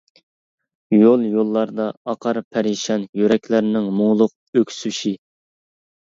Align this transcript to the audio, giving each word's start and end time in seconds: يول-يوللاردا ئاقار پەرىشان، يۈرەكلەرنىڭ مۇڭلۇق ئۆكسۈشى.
يول-يوللاردا 0.95 1.85
ئاقار 2.13 2.39
پەرىشان، 2.57 3.05
يۈرەكلەرنىڭ 3.23 3.93
مۇڭلۇق 4.01 4.35
ئۆكسۈشى. 4.63 5.15